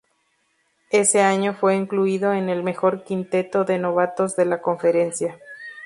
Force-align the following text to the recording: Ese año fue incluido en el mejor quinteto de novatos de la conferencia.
Ese 0.89 1.21
año 1.21 1.53
fue 1.53 1.75
incluido 1.75 2.33
en 2.33 2.49
el 2.49 2.63
mejor 2.63 3.03
quinteto 3.03 3.65
de 3.65 3.77
novatos 3.77 4.35
de 4.35 4.45
la 4.45 4.59
conferencia. 4.59 5.37